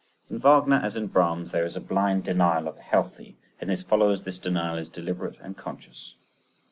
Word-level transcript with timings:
In 0.31 0.39
Wagner, 0.39 0.77
as 0.77 0.95
in 0.95 1.05
Brahms, 1.09 1.51
there 1.51 1.63
is 1.63 1.75
a 1.75 1.79
blind 1.79 2.23
denial 2.23 2.67
of 2.67 2.73
the 2.75 2.81
healthy, 2.81 3.37
in 3.61 3.69
his 3.69 3.83
followers 3.83 4.23
this 4.23 4.39
denial 4.39 4.79
is 4.79 4.89
deliberate 4.89 5.39
and 5.41 5.55
conscious. 5.55 6.15